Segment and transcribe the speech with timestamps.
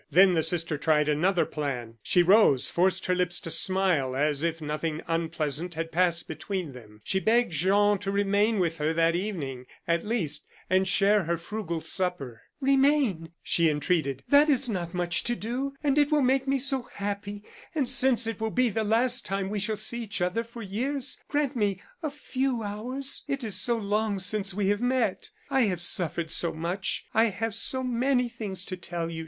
[0.09, 1.99] Then the sister tried another plan.
[2.01, 6.71] She rose, forced her lips to smile, and as if nothing unpleasant had passed between
[6.71, 11.37] them, she begged Jean to remain with her that evening, at least, and share her
[11.37, 12.41] frugal supper.
[12.59, 16.89] "Remain," she entreated; "that is not much to do and it will make me so
[16.95, 17.43] happy.
[17.75, 21.19] And since it will be the last time we shall see each other for years,
[21.27, 23.23] grant me a few hours.
[23.27, 25.29] It is so long since we have met.
[25.51, 27.05] I have suffered so much.
[27.13, 29.19] I have so many things to tell you!